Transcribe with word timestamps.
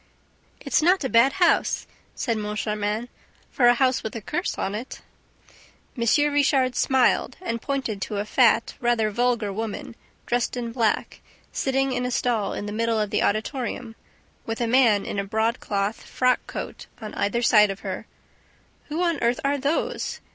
"It's 0.59 0.81
not 0.81 1.03
a 1.03 1.09
bad 1.09 1.33
house," 1.33 1.85
said 2.15 2.35
Moncharmin, 2.35 3.07
"for 3.51 3.67
'a 3.67 3.75
house 3.75 4.01
with 4.01 4.15
a 4.15 4.19
curse 4.21 4.57
on 4.57 4.73
it.'" 4.73 5.01
M. 5.95 6.33
Richard 6.33 6.75
smiled 6.75 7.37
and 7.39 7.61
pointed 7.61 8.01
to 8.01 8.17
a 8.17 8.25
fat, 8.25 8.73
rather 8.79 9.11
vulgar 9.11 9.53
woman, 9.53 9.95
dressed 10.25 10.57
in 10.57 10.71
black, 10.71 11.21
sitting 11.51 11.91
in 11.91 12.03
a 12.03 12.09
stall 12.09 12.51
in 12.53 12.65
the 12.65 12.71
middle 12.73 12.99
of 12.99 13.11
the 13.11 13.21
auditorium 13.21 13.95
with 14.43 14.59
a 14.59 14.65
man 14.65 15.05
in 15.05 15.19
a 15.19 15.23
broadcloth 15.23 16.01
frock 16.01 16.39
coat 16.47 16.87
on 16.99 17.13
either 17.13 17.43
side 17.43 17.69
of 17.69 17.81
her. 17.81 18.07
"Who 18.85 19.03
on 19.03 19.21
earth 19.21 19.39
are 19.45 19.59
'those?'" 19.59 20.19